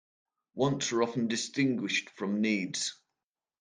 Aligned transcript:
Wants 0.55 0.91
are 0.93 1.03
often 1.03 1.27
distinguished 1.27 2.09
from 2.09 2.41
needs. 2.41 2.95